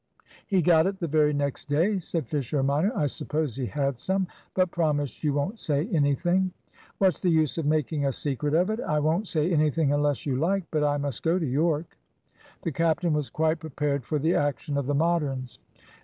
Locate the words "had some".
3.67-4.25